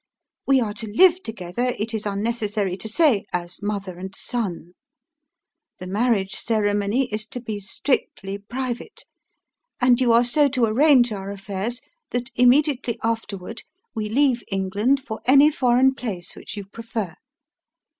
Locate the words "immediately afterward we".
12.33-14.09